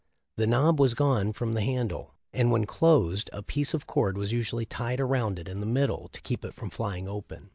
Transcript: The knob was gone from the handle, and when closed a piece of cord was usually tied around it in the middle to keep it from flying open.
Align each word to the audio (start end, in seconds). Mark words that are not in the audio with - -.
The 0.35 0.47
knob 0.47 0.79
was 0.79 0.95
gone 0.95 1.31
from 1.31 1.53
the 1.53 1.61
handle, 1.61 2.15
and 2.33 2.49
when 2.51 2.65
closed 2.65 3.29
a 3.31 3.43
piece 3.43 3.75
of 3.75 3.85
cord 3.85 4.17
was 4.17 4.31
usually 4.31 4.65
tied 4.65 4.99
around 4.99 5.37
it 5.37 5.47
in 5.47 5.59
the 5.59 5.67
middle 5.67 6.07
to 6.11 6.21
keep 6.21 6.43
it 6.43 6.55
from 6.55 6.71
flying 6.71 7.07
open. 7.07 7.49